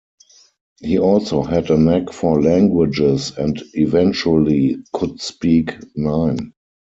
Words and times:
He 0.79 0.97
also 0.97 1.43
had 1.43 1.69
a 1.69 1.77
knack 1.77 2.11
for 2.11 2.41
languages, 2.41 3.33
and 3.37 3.61
eventually 3.75 4.77
could 4.93 5.21
speak 5.21 5.75
nine. 5.95 6.53